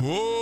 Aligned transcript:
Whoa! 0.00 0.37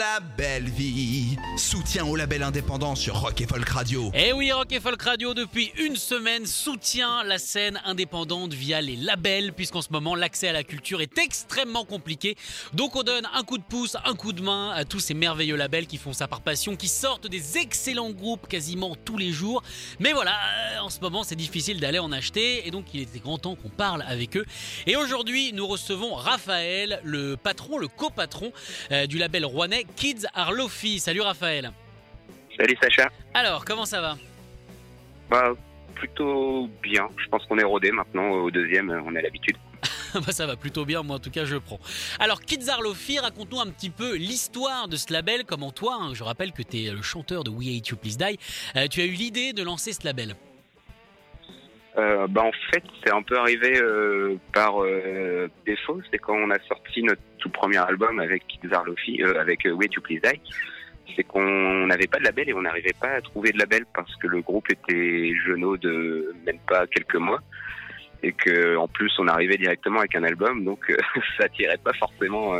La 0.00 0.20
belle 0.20 0.70
vie 0.70 1.36
Soutien 1.58 2.06
au 2.06 2.16
label 2.16 2.42
indépendant 2.42 2.94
sur 2.94 3.20
Rock 3.20 3.38
et 3.42 3.46
Folk 3.46 3.68
Radio. 3.68 4.10
Eh 4.14 4.32
oui, 4.32 4.50
Rock 4.50 4.72
et 4.72 4.80
Folk 4.80 5.02
Radio, 5.02 5.34
depuis 5.34 5.72
une 5.76 5.94
semaine, 5.94 6.46
soutient 6.46 7.22
la 7.22 7.36
scène 7.36 7.78
indépendante 7.84 8.54
via 8.54 8.80
les 8.80 8.96
labels, 8.96 9.52
puisqu'en 9.52 9.82
ce 9.82 9.90
moment, 9.90 10.14
l'accès 10.14 10.48
à 10.48 10.52
la 10.54 10.64
culture 10.64 11.02
est 11.02 11.18
extrêmement 11.18 11.84
compliqué. 11.84 12.36
Donc 12.72 12.96
on 12.96 13.02
donne 13.02 13.28
un 13.34 13.42
coup 13.42 13.58
de 13.58 13.62
pouce, 13.62 13.98
un 14.06 14.14
coup 14.14 14.32
de 14.32 14.40
main 14.40 14.70
à 14.70 14.86
tous 14.86 15.00
ces 15.00 15.12
merveilleux 15.12 15.56
labels 15.56 15.86
qui 15.86 15.98
font 15.98 16.14
ça 16.14 16.26
par 16.26 16.40
passion, 16.40 16.76
qui 16.76 16.88
sortent 16.88 17.26
des 17.26 17.58
excellents 17.58 18.10
groupes 18.10 18.48
quasiment 18.48 18.96
tous 19.04 19.18
les 19.18 19.32
jours. 19.32 19.62
Mais 19.98 20.14
voilà, 20.14 20.32
euh, 20.32 20.78
en 20.80 20.88
ce 20.88 21.00
moment, 21.00 21.24
c'est 21.24 21.36
difficile 21.36 21.78
d'aller 21.78 21.98
en 21.98 22.10
acheter, 22.10 22.66
et 22.66 22.70
donc 22.70 22.86
il 22.94 23.02
était 23.02 23.18
grand 23.18 23.36
temps 23.36 23.54
qu'on 23.54 23.68
parle 23.68 24.02
avec 24.08 24.38
eux. 24.38 24.46
Et 24.86 24.96
aujourd'hui, 24.96 25.52
nous 25.52 25.66
recevons 25.66 26.14
Raphaël, 26.14 27.02
le 27.04 27.36
patron, 27.36 27.76
le 27.76 27.88
copatron 27.88 28.50
euh, 28.92 29.06
du 29.06 29.18
label 29.18 29.44
rouennais 29.44 29.84
Kids 29.96 30.26
Are 30.34 30.52
Lofi. 30.52 30.98
Salut 30.98 31.20
Raphaël. 31.20 31.72
Salut 32.56 32.76
Sacha. 32.82 33.10
Alors, 33.34 33.64
comment 33.64 33.84
ça 33.84 34.00
va? 34.00 34.16
Bah, 35.30 35.52
plutôt 35.94 36.68
bien. 36.82 37.08
Je 37.16 37.28
pense 37.28 37.44
qu'on 37.46 37.58
est 37.58 37.64
rodé 37.64 37.90
maintenant. 37.92 38.28
Au 38.30 38.50
deuxième, 38.50 38.90
on 39.06 39.14
a 39.14 39.20
l'habitude. 39.20 39.56
bah 40.14 40.32
ça 40.32 40.46
va 40.46 40.56
plutôt 40.56 40.84
bien, 40.84 41.02
moi 41.02 41.16
en 41.16 41.18
tout 41.18 41.30
cas 41.30 41.44
je 41.44 41.56
prends. 41.56 41.78
Alors 42.18 42.40
Kids 42.40 42.68
Are 42.68 42.82
Lofi, 42.82 43.18
raconte-nous 43.18 43.60
un 43.60 43.68
petit 43.70 43.90
peu 43.90 44.16
l'histoire 44.16 44.88
de 44.88 44.96
ce 44.96 45.12
label, 45.12 45.44
comment 45.44 45.70
toi, 45.70 45.98
hein, 46.00 46.14
je 46.14 46.24
rappelle 46.24 46.52
que 46.52 46.62
tu 46.62 46.84
es 46.84 46.90
le 46.90 47.02
chanteur 47.02 47.44
de 47.44 47.50
We 47.50 47.68
Hate 47.68 47.88
You 47.88 47.96
Please 47.96 48.16
Die, 48.16 48.38
euh, 48.76 48.88
tu 48.88 49.00
as 49.00 49.04
eu 49.04 49.12
l'idée 49.12 49.52
de 49.52 49.62
lancer 49.62 49.92
ce 49.92 50.04
label. 50.04 50.34
Euh, 51.98 52.26
bah 52.28 52.42
en 52.44 52.52
fait, 52.72 52.84
c'est 53.02 53.12
un 53.12 53.22
peu 53.22 53.36
arrivé 53.36 53.80
euh, 53.80 54.36
par 54.52 54.82
euh, 54.82 55.48
défaut. 55.66 56.00
C'est 56.10 56.18
quand 56.18 56.34
on 56.34 56.50
a 56.50 56.58
sorti 56.68 57.02
notre 57.02 57.22
tout 57.38 57.50
premier 57.50 57.78
album 57.78 58.20
avec 58.20 58.46
Kids 58.46 58.72
Are 58.72 58.84
Lofi, 58.84 59.22
euh, 59.22 59.40
avec 59.40 59.66
euh, 59.66 59.72
Way 59.72 59.88
to 59.88 60.00
Please 60.00 60.20
Die. 60.20 60.40
C'est 61.16 61.24
qu'on 61.24 61.86
n'avait 61.86 62.06
pas 62.06 62.18
de 62.18 62.24
label 62.24 62.48
et 62.48 62.54
on 62.54 62.62
n'arrivait 62.62 62.94
pas 63.00 63.08
à 63.08 63.20
trouver 63.20 63.50
de 63.50 63.58
label 63.58 63.84
parce 63.92 64.14
que 64.16 64.28
le 64.28 64.40
groupe 64.40 64.70
était 64.70 65.32
jeunot 65.44 65.76
de 65.76 66.32
même 66.46 66.58
pas 66.68 66.86
quelques 66.86 67.16
mois 67.16 67.40
et 68.22 68.32
que 68.32 68.76
en 68.76 68.86
plus 68.86 69.10
on 69.18 69.26
arrivait 69.26 69.56
directement 69.56 69.98
avec 70.00 70.14
un 70.14 70.22
album, 70.22 70.64
donc 70.64 70.88
euh, 70.88 70.96
ça 71.38 71.46
attirait 71.46 71.78
pas 71.78 71.94
forcément 71.94 72.54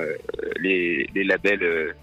les 0.59 1.06
labels. 1.15 1.94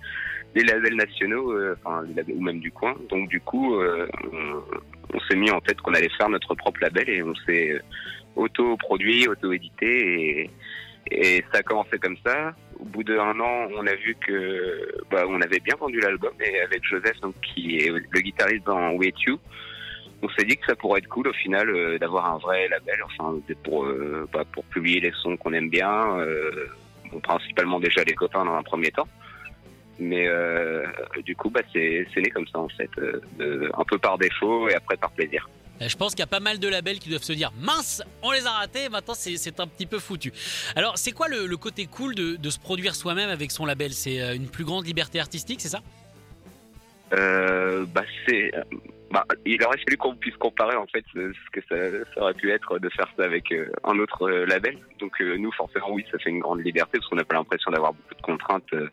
Euh, 0.56 0.60
les 0.60 0.64
labels 0.64 0.96
nationaux, 0.96 1.52
euh, 1.52 1.78
enfin 1.84 2.06
ou 2.30 2.42
même 2.42 2.60
du 2.60 2.72
coin. 2.72 2.96
Donc 3.10 3.30
du 3.30 3.40
coup, 3.42 3.76
euh, 3.76 4.08
on, 4.32 4.64
on 5.16 5.20
s'est 5.22 5.36
mis 5.36 5.52
en 5.52 5.62
tête 5.62 5.80
qu'on 5.82 5.94
allait 5.94 6.10
faire 6.18 6.30
notre 6.30 6.56
propre 6.56 6.80
label 6.82 7.10
et 7.10 7.24
on 7.24 7.36
s'est 7.46 7.80
auto-produit, 8.36 9.28
auto-édité 9.28 9.90
et, 10.42 10.50
et 11.12 11.44
ça 11.52 11.60
a 11.60 11.64
commencé 11.64 11.98
comme 11.98 12.18
ça. 12.26 12.54
Au 12.80 12.86
bout 12.86 13.04
d'un 13.04 13.40
an, 13.40 13.68
on 13.76 13.88
a 13.88 13.96
vu 13.96 14.16
que 14.26 14.88
bah, 15.10 15.26
on 15.28 15.42
avait 15.42 15.60
bien 15.60 15.76
vendu 15.80 16.00
l'album 16.00 16.34
et 16.40 16.62
avec 16.62 16.84
Joseph, 16.84 17.20
donc, 17.22 17.34
qui 17.42 17.78
est 17.78 17.90
le 17.90 18.20
guitariste 18.20 18.66
dans 18.66 18.92
Wait 18.92 19.16
You, 19.26 19.40
on 20.22 20.30
s'est 20.30 20.46
dit 20.46 20.58
que 20.58 20.66
ça 20.66 20.76
pourrait 20.76 21.00
être 21.00 21.08
cool 21.08 21.28
au 21.28 21.34
final 21.34 21.70
euh, 21.70 21.98
d'avoir 21.98 22.32
un 22.34 22.38
vrai 22.38 22.68
label, 22.68 23.00
enfin 23.06 23.40
pour 23.64 23.86
euh, 23.86 24.28
bah, 24.34 24.44
pour 24.52 24.64
publier 24.66 25.00
les 25.00 25.12
sons 25.22 25.38
qu'on 25.38 25.54
aime 25.54 25.70
bien, 25.70 26.20
euh, 26.20 26.68
bon, 27.12 27.20
principalement 27.20 27.80
déjà 27.80 28.04
les 28.04 28.14
copains 28.14 28.46
dans 28.46 28.56
un 28.56 28.64
premier 28.64 28.92
temps. 28.92 29.08
Mais 30.00 30.28
euh, 30.28 30.86
du 31.26 31.36
coup, 31.36 31.50
bah, 31.50 31.62
c'est 31.74 32.06
né 32.16 32.30
comme 32.30 32.48
ça 32.48 32.60
en 32.60 32.70
fait, 32.70 32.90
euh, 33.00 33.22
de- 33.40 33.72
un 33.76 33.84
peu 33.84 33.98
par 33.98 34.18
défaut 34.18 34.70
et 34.70 34.76
après 34.76 34.96
par 34.98 35.12
plaisir. 35.12 35.50
Euh, 35.82 35.88
Je 35.88 35.96
pense 35.98 36.12
qu'il 36.14 36.20
y 36.20 36.24
a 36.24 36.28
pas 36.28 36.40
mal 36.40 36.60
de 36.60 36.68
labels 36.68 37.00
qui 37.00 37.10
doivent 37.10 37.24
se 37.24 37.34
dire 37.34 37.52
mince, 37.60 38.04
on 38.22 38.32
les 38.32 38.46
a 38.46 38.52
ratés, 38.52 38.90
maintenant 38.90 39.14
c'est 39.16 39.60
un 39.60 39.68
petit 39.68 39.86
peu 39.86 40.00
foutu. 40.00 40.32
Alors 40.76 40.98
c'est 40.98 41.12
quoi 41.12 41.28
le, 41.28 41.46
le 41.48 41.58
côté 41.58 41.86
cool 41.88 42.16
de, 42.16 42.36
de 42.36 42.50
se 42.50 42.60
produire 42.60 42.96
soi-même 42.96 43.30
avec 43.30 43.52
son 43.52 43.66
label? 43.66 43.94
C'est 43.94 44.22
euh, 44.22 44.36
une 44.36 44.48
plus 44.48 44.66
grande 44.66 44.86
liberté 44.86 45.20
artistique, 45.20 45.62
c'est 45.62 45.70
ça? 45.70 45.82
Euh, 47.14 47.86
bah 47.88 48.04
c'est, 48.28 48.54
euh, 48.56 48.64
bah, 49.12 49.26
il 49.46 49.64
aurait 49.64 49.78
fallu 49.78 49.98
qu'on 49.98 50.16
puisse 50.16 50.36
comparer 50.38 50.76
en 50.76 50.86
fait 50.88 51.04
ce 51.14 51.32
ce 51.34 51.50
que 51.52 51.62
ça, 51.70 52.06
ça 52.14 52.22
aurait 52.22 52.34
pu 52.34 52.52
être 52.52 52.78
de 52.80 52.90
faire 52.90 53.08
ça 53.18 53.24
avec 53.24 53.52
euh, 53.52 53.70
un 53.84 53.98
autre 54.00 54.24
euh, 54.30 54.46
label. 54.46 54.78
Donc 55.00 55.14
euh, 55.22 55.38
nous 55.38 55.52
forcément 55.54 55.92
oui, 55.92 56.06
ça 56.12 56.18
fait 56.20 56.30
une 56.30 56.40
grande 56.40 56.64
liberté 56.66 56.98
parce 56.98 57.08
qu'on 57.10 57.16
n'a 57.16 57.24
pas 57.24 57.36
l'impression 57.36 57.72
d'avoir 57.72 57.94
beaucoup 57.94 58.16
de 58.16 58.22
contraintes, 58.22 58.74
euh, 58.74 58.90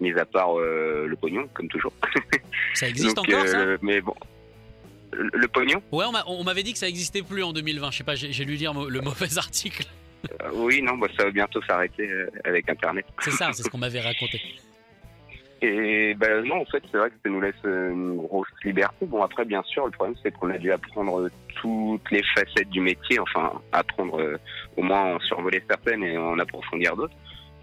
mis 0.00 0.12
à 0.12 0.26
part 0.26 0.58
euh, 0.58 1.06
le 1.08 1.16
pognon 1.16 1.48
comme 1.54 1.68
toujours. 1.68 1.92
Ça 2.74 2.88
existe 2.90 3.16
Donc, 3.16 3.28
encore 3.28 3.46
ça 3.48 3.58
euh, 3.60 3.78
Mais 3.82 4.00
bon, 4.02 4.14
le, 5.12 5.48
pognon, 5.48 5.82
Ouais, 5.92 6.04
on 6.04 6.12
m'a- 6.12 6.24
on 6.26 6.44
m'avait 6.44 6.62
dit 6.62 6.72
que 6.74 6.78
ça 6.78 6.88
existait 6.88 7.22
plus 7.22 7.42
en 7.42 7.52
2020. 7.54 7.90
Je 7.92 7.98
sais 7.98 8.04
pas, 8.04 8.14
j'ai 8.14 8.44
lu 8.44 8.54
lire 8.56 8.74
le 8.74 9.00
mauvais 9.00 9.38
article. 9.38 9.84
euh, 10.42 10.50
oui 10.52 10.82
non, 10.82 10.98
bah, 10.98 11.06
ça 11.16 11.24
va 11.24 11.30
bientôt 11.30 11.62
s'arrêter 11.62 12.06
euh, 12.10 12.28
avec 12.44 12.68
Internet. 12.68 13.06
C'est 13.22 13.30
ça, 13.30 13.50
c'est 13.54 13.62
ce 13.62 13.68
qu'on 13.70 13.78
m'avait 13.78 14.00
raconté. 14.00 14.40
Et 15.62 16.14
ben 16.14 16.44
non, 16.44 16.60
en 16.60 16.64
fait, 16.66 16.82
c'est 16.90 16.98
vrai 16.98 17.08
que 17.08 17.16
ça 17.24 17.30
nous 17.30 17.40
laisse 17.40 17.54
euh, 17.64 17.90
une 17.90 18.16
grosse 18.16 18.48
liberté. 18.62 19.06
Bon, 19.06 19.22
après, 19.22 19.44
bien 19.44 19.62
sûr, 19.62 19.86
le 19.86 19.90
problème, 19.90 20.16
c'est 20.22 20.30
qu'on 20.32 20.50
a 20.50 20.58
dû 20.58 20.70
apprendre 20.70 21.28
toutes 21.54 22.10
les 22.10 22.22
facettes 22.34 22.68
du 22.68 22.80
métier, 22.80 23.18
enfin, 23.18 23.52
apprendre 23.72 24.20
euh, 24.20 24.36
au 24.76 24.82
moins 24.82 25.14
en 25.14 25.20
survoler 25.20 25.62
certaines 25.68 26.04
et 26.04 26.18
en 26.18 26.38
approfondir 26.38 26.94
d'autres. 26.94 27.14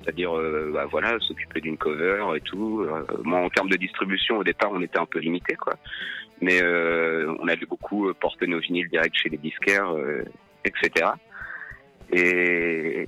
C'est-à-dire, 0.03 0.35
euh, 0.35 0.71
bah, 0.73 0.85
voilà, 0.89 1.17
s'occuper 1.19 1.61
d'une 1.61 1.77
cover 1.77 2.25
et 2.35 2.41
tout. 2.41 2.81
Euh, 2.81 3.05
moi, 3.23 3.39
en 3.39 3.49
termes 3.49 3.69
de 3.69 3.77
distribution, 3.77 4.37
au 4.39 4.43
départ, 4.43 4.71
on 4.71 4.81
était 4.81 4.99
un 4.99 5.05
peu 5.05 5.19
limité, 5.19 5.55
quoi. 5.55 5.75
Mais 6.41 6.61
euh, 6.61 7.33
on 7.39 7.47
a 7.47 7.55
dû 7.55 7.65
beaucoup 7.67 8.11
porter 8.15 8.47
nos 8.47 8.59
vinyles 8.59 8.89
direct 8.89 9.15
chez 9.15 9.29
les 9.29 9.37
disquaires, 9.37 9.93
etc. 10.65 11.11
Et 12.11 13.05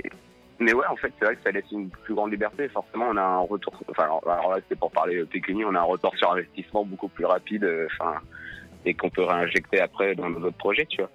mais 0.59 0.73
ouais, 0.73 0.85
en 0.87 0.95
fait, 0.95 1.11
c'est 1.19 1.25
vrai 1.25 1.35
que 1.35 1.43
ça 1.43 1.51
laisse 1.51 1.69
une 1.71 1.89
plus 1.89 2.13
grande 2.13 2.31
liberté. 2.31 2.67
Forcément, 2.69 3.07
on 3.09 3.17
a 3.17 3.21
un 3.21 3.39
retour. 3.39 3.73
Enfin, 3.89 4.03
alors, 4.03 4.21
alors 4.27 4.51
là, 4.51 4.59
c'est 4.69 4.77
pour 4.77 4.91
parler 4.91 5.23
pécunier, 5.25 5.65
on 5.65 5.75
a 5.75 5.79
un 5.79 5.83
retour 5.83 6.15
sur 6.17 6.31
investissement 6.31 6.85
beaucoup 6.85 7.09
plus 7.09 7.25
rapide, 7.25 7.63
euh, 7.63 7.87
enfin, 7.99 8.19
et 8.85 8.93
qu'on 8.93 9.09
peut 9.09 9.23
réinjecter 9.23 9.81
après 9.81 10.15
dans 10.15 10.29
nos 10.29 10.47
autres 10.47 10.57
projets, 10.57 10.85
tu 10.85 11.01
vois. 11.01 11.11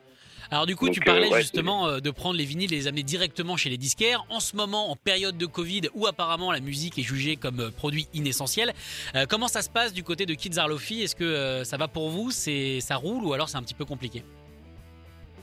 Alors 0.50 0.66
du 0.66 0.74
coup, 0.74 0.86
Donc, 0.86 0.94
tu 0.94 1.00
parlais 1.00 1.28
euh, 1.28 1.30
ouais, 1.30 1.42
justement 1.42 1.86
euh, 1.86 2.00
de 2.00 2.10
prendre 2.10 2.36
les 2.36 2.44
vinyles 2.44 2.72
et 2.72 2.76
les 2.76 2.88
amener 2.88 3.04
directement 3.04 3.56
chez 3.56 3.70
les 3.70 3.76
disquaires. 3.76 4.24
En 4.30 4.40
ce 4.40 4.56
moment, 4.56 4.90
en 4.90 4.96
période 4.96 5.38
de 5.38 5.46
Covid, 5.46 5.82
où 5.94 6.06
apparemment 6.06 6.50
la 6.50 6.60
musique 6.60 6.98
est 6.98 7.02
jugée 7.02 7.36
comme 7.36 7.70
produit 7.70 8.08
inessentiel, 8.14 8.72
euh, 9.14 9.26
comment 9.28 9.46
ça 9.46 9.62
se 9.62 9.70
passe 9.70 9.92
du 9.92 10.02
côté 10.02 10.26
de 10.26 10.34
Kids 10.34 10.58
Are 10.58 10.68
Lofi 10.68 11.02
Est-ce 11.02 11.14
que 11.14 11.62
ça 11.64 11.76
va 11.76 11.86
pour 11.86 12.10
vous? 12.10 12.32
C'est 12.32 12.80
ça 12.80 12.96
roule 12.96 13.24
ou 13.24 13.32
alors 13.32 13.48
c'est 13.48 13.58
un 13.58 13.62
petit 13.62 13.74
peu 13.74 13.84
compliqué? 13.84 14.24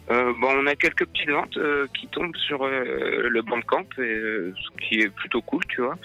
Euh, 0.10 0.34
bon, 0.40 0.48
on 0.58 0.66
a 0.68 0.76
quelques 0.76 1.06
petites 1.06 1.30
ventes 1.30 1.58
euh, 1.58 1.86
qui 2.00 2.08
tombent 2.08 2.36
sur 2.38 2.64
euh, 2.64 3.28
le 3.30 3.42
Bandcamp, 3.42 3.86
et, 3.98 4.02
euh, 4.02 4.54
ce 4.56 4.88
qui 4.88 5.02
est 5.02 5.10
plutôt 5.10 5.42
cool, 5.42 5.64
tu 5.68 5.82
vois. 5.82 5.98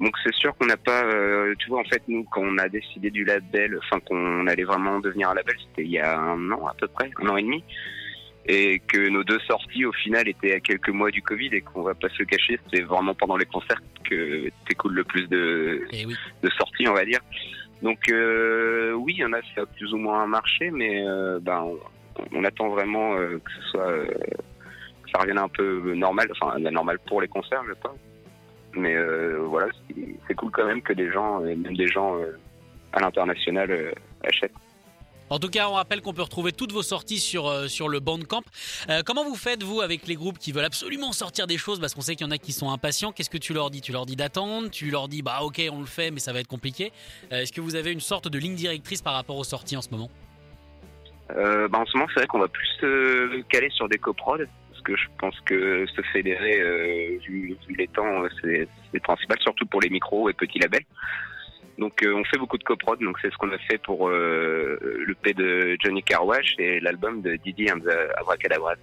Donc 0.00 0.14
c'est 0.22 0.34
sûr 0.34 0.56
qu'on 0.56 0.66
n'a 0.66 0.76
pas, 0.76 1.02
euh, 1.04 1.54
tu 1.58 1.68
vois, 1.68 1.80
en 1.80 1.84
fait, 1.84 2.02
nous, 2.06 2.22
quand 2.30 2.42
on 2.42 2.56
a 2.58 2.68
décidé 2.68 3.10
du 3.10 3.24
label, 3.24 3.76
enfin 3.82 3.98
qu'on 4.00 4.46
allait 4.46 4.62
vraiment 4.62 5.00
devenir 5.00 5.30
un 5.30 5.34
label, 5.34 5.56
c'était 5.58 5.82
il 5.82 5.90
y 5.90 5.98
a 5.98 6.16
un 6.16 6.50
an 6.52 6.68
à 6.68 6.74
peu 6.74 6.86
près, 6.86 7.10
un 7.20 7.28
an 7.28 7.36
et 7.36 7.42
demi, 7.42 7.64
et 8.46 8.78
que 8.78 9.08
nos 9.08 9.24
deux 9.24 9.40
sorties, 9.40 9.84
au 9.84 9.92
final, 9.92 10.28
étaient 10.28 10.54
à 10.54 10.60
quelques 10.60 10.90
mois 10.90 11.10
du 11.10 11.20
Covid, 11.20 11.48
et 11.52 11.60
qu'on 11.60 11.82
va 11.82 11.94
pas 11.94 12.08
se 12.10 12.20
le 12.20 12.26
cacher, 12.26 12.60
c'était 12.64 12.84
vraiment 12.84 13.14
pendant 13.14 13.36
les 13.36 13.46
concerts 13.46 13.82
que 14.08 14.48
t'écoutes 14.68 14.92
le 14.92 15.02
plus 15.02 15.26
de, 15.26 15.84
Eh 15.92 16.06
oui. 16.06 16.14
de 16.44 16.50
sorties, 16.50 16.86
on 16.86 16.94
va 16.94 17.04
dire. 17.04 17.20
Donc 17.82 18.08
euh, 18.08 18.92
oui, 18.92 19.14
il 19.18 19.20
y 19.20 19.24
en 19.24 19.32
a, 19.32 19.40
ça 19.54 19.62
a 19.62 19.66
plus 19.66 19.92
ou 19.92 19.98
moins 19.98 20.26
marché, 20.26 20.70
mais 20.70 21.04
euh, 21.06 21.38
ben, 21.40 21.64
on, 22.32 22.44
attend 22.44 22.68
vraiment 22.68 23.14
euh, 23.14 23.40
que 23.44 23.50
ce 23.52 23.70
soit 23.70 23.88
euh, 23.88 24.06
ça 25.12 25.20
revienne 25.20 25.38
un 25.38 25.48
peu 25.48 25.94
normal, 25.94 26.28
enfin 26.32 26.58
normal 26.58 26.98
pour 27.06 27.20
les 27.20 27.28
concerts, 27.28 27.62
je 27.66 27.74
pense. 27.74 27.96
Mais 28.74 28.94
euh, 28.94 29.38
voilà, 29.48 29.68
c'est- 30.28 30.34
cool 30.34 30.50
quand 30.52 30.66
même 30.66 30.82
que 30.82 30.92
des 30.92 31.10
gens, 31.10 31.40
euh, 31.42 31.56
même 31.56 31.76
des 31.76 31.88
gens 31.88 32.16
euh, 32.16 32.38
à 32.92 33.00
l'international, 33.00 33.70
euh, 33.70 33.92
achètent. 34.22 34.52
En 35.30 35.38
tout 35.38 35.48
cas, 35.48 35.68
on 35.68 35.72
rappelle 35.74 36.00
qu'on 36.00 36.14
peut 36.14 36.22
retrouver 36.22 36.52
toutes 36.52 36.72
vos 36.72 36.82
sorties 36.82 37.18
sur, 37.18 37.48
euh, 37.48 37.68
sur 37.68 37.88
le 37.90 38.00
Bandcamp. 38.00 38.42
Euh, 38.88 39.02
comment 39.04 39.24
vous 39.24 39.34
faites, 39.34 39.62
vous, 39.62 39.82
avec 39.82 40.06
les 40.06 40.14
groupes 40.14 40.38
qui 40.38 40.52
veulent 40.52 40.64
absolument 40.64 41.12
sortir 41.12 41.46
des 41.46 41.58
choses? 41.58 41.80
Parce 41.80 41.94
qu'on 41.94 42.00
sait 42.00 42.16
qu'il 42.16 42.26
y 42.26 42.28
en 42.28 42.30
a 42.32 42.38
qui 42.38 42.52
sont 42.52 42.70
impatients. 42.70 43.12
Qu'est-ce 43.12 43.28
que 43.28 43.36
tu 43.36 43.52
leur 43.52 43.70
dis? 43.70 43.82
Tu 43.82 43.92
leur 43.92 44.06
dis 44.06 44.16
d'attendre 44.16 44.70
Tu 44.70 44.90
leur 44.90 45.06
dis, 45.08 45.20
bah 45.20 45.40
ok, 45.42 45.60
on 45.70 45.80
le 45.80 45.86
fait, 45.86 46.10
mais 46.10 46.20
ça 46.20 46.32
va 46.32 46.40
être 46.40 46.48
compliqué. 46.48 46.92
Euh, 47.32 47.42
Est-ce 47.42 47.52
que 47.52 47.60
vous 47.60 47.74
avez 47.74 47.92
une 47.92 48.00
sorte 48.00 48.28
de 48.28 48.38
ligne 48.38 48.54
directrice 48.54 49.02
par 49.02 49.12
rapport 49.12 49.36
aux 49.36 49.44
sorties 49.44 49.76
en 49.76 49.82
ce 49.82 49.90
moment? 49.90 50.10
Euh, 51.36 51.68
ben, 51.68 51.80
en 51.80 51.86
ce 51.86 51.96
moment, 51.96 52.08
c'est 52.12 52.20
vrai 52.20 52.26
qu'on 52.26 52.38
va 52.38 52.48
plus 52.48 52.66
se 52.80 53.40
caler 53.42 53.68
sur 53.70 53.88
des 53.88 53.98
coprods, 53.98 54.38
parce 54.70 54.82
que 54.82 54.96
je 54.96 55.04
pense 55.18 55.38
que 55.44 55.86
se 55.86 56.00
fédérer, 56.12 56.60
euh, 56.60 57.18
vu, 57.26 57.56
vu 57.68 57.74
les 57.76 57.88
temps, 57.88 58.24
euh, 58.24 58.66
c'est 58.92 59.00
principal, 59.02 59.38
surtout 59.40 59.66
pour 59.66 59.80
les 59.80 59.90
micros 59.90 60.28
et 60.30 60.32
petits 60.32 60.58
labels. 60.58 60.84
Donc 61.78 62.02
euh, 62.02 62.12
on 62.14 62.24
fait 62.24 62.38
beaucoup 62.38 62.58
de 62.58 62.64
coprod, 62.64 62.98
donc 63.00 63.18
c'est 63.22 63.30
ce 63.30 63.36
qu'on 63.36 63.52
a 63.52 63.58
fait 63.58 63.78
pour 63.78 64.08
euh, 64.08 64.78
le 65.06 65.14
P 65.14 65.32
de 65.32 65.76
Johnny 65.80 66.02
Carwash 66.02 66.56
et 66.58 66.80
l'album 66.80 67.22
de 67.22 67.36
Didi 67.36 67.70
and 67.70 67.78
the 67.80 68.18
Abracadabra. 68.18 68.74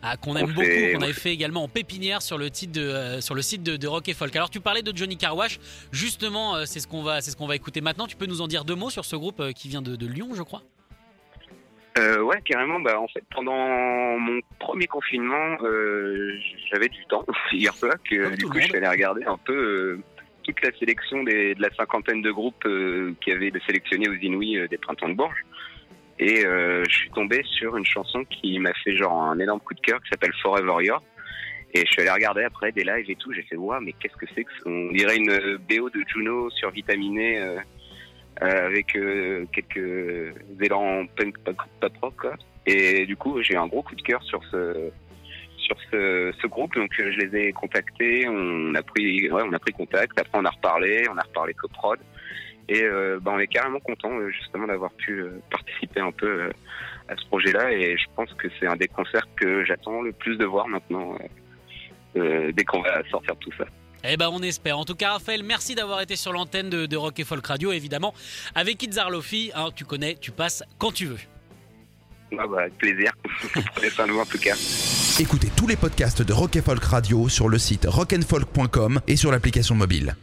Ah, 0.00 0.16
qu'on 0.16 0.32
On 0.32 0.36
aime 0.36 0.46
beaucoup, 0.52 0.60
qu'on 0.60 0.98
on 0.98 1.02
avait 1.02 1.12
fait- 1.12 1.32
également 1.32 1.64
en 1.64 1.68
pépinière 1.68 2.22
sur 2.22 2.38
le, 2.38 2.48
titre 2.48 2.72
de, 2.74 2.82
euh, 2.82 3.20
sur 3.20 3.34
le 3.34 3.42
site 3.42 3.64
de, 3.64 3.76
de 3.76 3.88
Rock 3.88 4.08
et 4.08 4.14
Folk. 4.14 4.36
Alors 4.36 4.50
tu 4.50 4.60
parlais 4.60 4.82
de 4.82 4.96
Johnny 4.96 5.16
Carwash, 5.16 5.58
justement 5.90 6.54
euh, 6.54 6.66
c'est 6.66 6.78
ce 6.78 6.86
qu'on 6.86 7.02
va, 7.02 7.20
ce 7.20 7.34
qu'on 7.34 7.48
va 7.48 7.56
écouter 7.56 7.80
maintenant. 7.80 8.06
Tu 8.06 8.14
peux 8.14 8.26
nous 8.26 8.42
en 8.42 8.46
dire 8.46 8.64
deux 8.64 8.76
mots 8.76 8.90
sur 8.90 9.04
ce 9.04 9.16
groupe 9.16 9.40
euh, 9.40 9.50
qui 9.50 9.68
vient 9.68 9.82
de, 9.82 9.96
de 9.96 10.06
Lyon 10.06 10.28
je 10.36 10.42
crois? 10.42 10.62
Euh, 11.98 12.20
ouais, 12.20 12.40
carrément. 12.44 12.80
Bah, 12.80 13.00
en 13.00 13.08
fait, 13.08 13.24
pendant 13.34 14.18
mon 14.18 14.40
premier 14.58 14.86
confinement, 14.86 15.56
euh, 15.62 16.38
j'avais 16.70 16.88
du 16.88 17.04
temps 17.06 17.24
hier 17.52 17.74
soir 17.74 17.94
que 18.08 18.24
Comme 18.24 18.34
du 18.34 18.46
coup, 18.46 18.58
je 18.58 18.64
suis 18.64 18.76
allé 18.76 18.88
regarder 18.88 19.24
un 19.24 19.38
peu 19.38 19.54
euh, 19.54 20.02
toute 20.42 20.62
la 20.62 20.70
sélection 20.78 21.22
des, 21.24 21.54
de 21.54 21.62
la 21.62 21.70
cinquantaine 21.74 22.22
de 22.22 22.30
groupes 22.30 22.64
euh, 22.66 23.14
qui 23.20 23.32
avaient 23.32 23.48
été 23.48 23.60
sélectionnés 23.66 24.08
aux 24.08 24.14
Inouïs 24.14 24.58
euh, 24.58 24.68
des 24.68 24.78
Printemps 24.78 25.08
de 25.08 25.14
Bourges. 25.14 25.44
Et 26.18 26.46
euh, 26.46 26.82
je 26.88 26.96
suis 26.96 27.10
tombé 27.10 27.42
sur 27.44 27.76
une 27.76 27.84
chanson 27.84 28.24
qui 28.24 28.58
m'a 28.58 28.72
fait 28.84 28.96
genre 28.96 29.22
un 29.22 29.38
énorme 29.38 29.60
coup 29.60 29.74
de 29.74 29.80
cœur 29.80 30.00
qui 30.02 30.08
s'appelle 30.10 30.32
Forever 30.42 30.84
Your. 30.84 31.02
Et 31.74 31.80
je 31.80 31.92
suis 31.92 32.02
allé 32.02 32.10
regarder 32.10 32.44
après 32.44 32.72
des 32.72 32.84
lives 32.84 33.10
et 33.10 33.16
tout. 33.16 33.32
J'ai 33.32 33.42
fait 33.42 33.56
waouh, 33.56 33.80
mais 33.80 33.92
qu'est-ce 33.92 34.16
que 34.16 34.26
c'est 34.34 34.44
que 34.44 34.52
ça 34.52 34.62
On 34.66 34.92
dirait 34.92 35.16
une 35.16 35.58
BO 35.68 35.90
de 35.90 36.02
Juno 36.06 36.48
survitaminée. 36.50 37.38
Euh, 38.42 38.66
avec 38.66 38.94
euh, 38.96 39.46
quelques 39.50 40.34
élans 40.60 41.06
punk 41.16 41.38
pop, 41.38 41.92
rock. 42.02 42.26
Et 42.66 43.06
du 43.06 43.16
coup, 43.16 43.40
j'ai 43.42 43.56
un 43.56 43.66
gros 43.66 43.82
coup 43.82 43.94
de 43.94 44.02
cœur 44.02 44.22
sur 44.24 44.44
ce 44.50 44.90
sur 45.56 45.76
ce, 45.90 46.32
ce 46.40 46.46
groupe. 46.46 46.74
Donc, 46.74 46.90
euh, 47.00 47.12
je 47.12 47.26
les 47.26 47.38
ai 47.48 47.52
contactés. 47.52 48.26
On 48.28 48.74
a 48.74 48.82
pris 48.82 49.30
ouais, 49.30 49.42
on 49.44 49.52
a 49.52 49.58
pris 49.58 49.72
contact. 49.72 50.18
Après, 50.20 50.38
on 50.38 50.44
a 50.44 50.50
reparlé. 50.50 51.04
On 51.10 51.16
a 51.16 51.22
reparlé 51.22 51.54
coprod. 51.54 51.98
Et 52.68 52.82
euh, 52.82 53.18
ben, 53.22 53.32
on 53.36 53.38
est 53.38 53.46
carrément 53.46 53.80
content 53.80 54.28
justement 54.28 54.66
d'avoir 54.66 54.92
pu 54.92 55.24
participer 55.50 56.00
un 56.00 56.12
peu 56.12 56.50
à 57.08 57.16
ce 57.16 57.24
projet-là. 57.28 57.72
Et 57.72 57.96
je 57.96 58.06
pense 58.16 58.32
que 58.34 58.48
c'est 58.60 58.66
un 58.66 58.76
des 58.76 58.88
concerts 58.88 59.26
que 59.36 59.64
j'attends 59.64 60.02
le 60.02 60.12
plus 60.12 60.36
de 60.36 60.44
voir 60.44 60.68
maintenant. 60.68 61.16
euh, 62.16 62.52
dès 62.52 62.64
qu'on 62.64 62.80
va 62.80 63.02
sortir 63.10 63.36
tout 63.36 63.52
ça. 63.52 63.64
Eh 64.08 64.16
ben 64.16 64.28
on 64.32 64.40
espère. 64.40 64.78
En 64.78 64.84
tout 64.84 64.94
cas 64.94 65.12
Raphaël, 65.12 65.42
merci 65.42 65.74
d'avoir 65.74 66.00
été 66.00 66.16
sur 66.16 66.32
l'antenne 66.32 66.70
de, 66.70 66.86
de 66.86 66.96
Rock 66.96 67.18
et 67.18 67.24
Folk 67.24 67.46
Radio 67.46 67.72
évidemment. 67.72 68.14
Avec 68.54 68.78
Kids 68.78 68.98
Arlofi, 68.98 69.50
hein, 69.54 69.70
tu 69.74 69.84
connais, 69.84 70.16
tu 70.20 70.30
passes 70.30 70.62
quand 70.78 70.92
tu 70.92 71.06
veux. 71.06 71.18
Ah 72.38 72.46
bah, 72.46 72.62
avec 72.62 72.76
plaisir. 72.78 73.12
Prenez 73.74 73.90
soin 73.90 74.06
de 74.06 74.12
vous 74.12 74.20
en 74.20 74.26
tout 74.26 74.38
cas. 74.38 74.54
Écoutez 75.18 75.48
tous 75.56 75.66
les 75.66 75.76
podcasts 75.76 76.22
de 76.22 76.32
Rock 76.32 76.56
et 76.56 76.62
Folk 76.62 76.84
Radio 76.84 77.28
sur 77.28 77.48
le 77.48 77.58
site 77.58 77.86
rockandfolk.com 77.88 79.00
et 79.06 79.16
sur 79.16 79.30
l'application 79.30 79.74
mobile. 79.74 80.16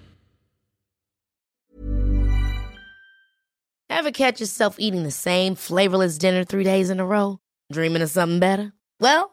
Ever 3.89 4.11
catch 4.11 4.39
yourself 4.39 4.75
eating 4.79 5.03
the 5.03 5.11
same 5.11 5.55
flavorless 5.55 6.17
dinner 6.17 6.43
three 6.43 6.63
days 6.63 6.89
in 6.89 6.99
a 6.99 7.05
row? 7.05 7.37
Dreaming 7.71 8.01
of 8.01 8.09
something 8.09 8.39
better? 8.39 8.73
Well, 8.99 9.32